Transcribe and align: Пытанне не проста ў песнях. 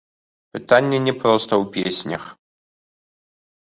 Пытанне 0.57 0.97
не 1.09 1.13
проста 1.21 1.53
ў 1.61 1.65
песнях. 1.77 2.23